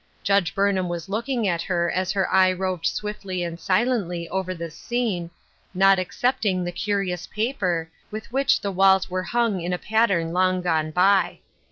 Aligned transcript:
Judge 0.23 0.55
Burnham 0.55 0.89
was 0.89 1.09
looking 1.09 1.47
at 1.47 1.61
her 1.61 1.91
as 1.91 2.11
her 2.11 2.27
eye 2.33 2.51
roved 2.51 2.87
swiftly 2.87 3.43
and 3.43 3.59
silently 3.59 4.27
over 4.29 4.55
this 4.55 4.73
scene, 4.75 5.29
not 5.75 5.99
except 5.99 6.43
ing 6.43 6.63
the 6.63 6.71
curious 6.71 7.27
paper, 7.27 7.87
with 8.09 8.31
which 8.31 8.61
the 8.61 8.71
walls 8.71 9.11
were 9.11 9.21
hung 9.21 9.61
in 9.61 9.73
a 9.73 9.77
pattern 9.77 10.33
long 10.33 10.59
gone 10.63 10.89
by. 10.89 11.37